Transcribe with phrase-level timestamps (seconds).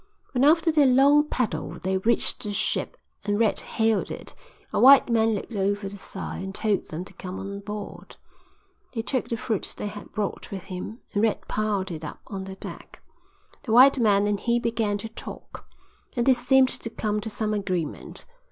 [0.31, 4.33] When after their long paddle they reached the ship and Red hailed it,
[4.73, 8.15] a white man looked over the side and told them to come on board.
[8.95, 12.45] They took the fruit they had brought with them and Red piled it up on
[12.45, 13.03] the deck.
[13.61, 15.67] The white man and he began to talk,
[16.15, 18.25] and they seemed to come to some agreement.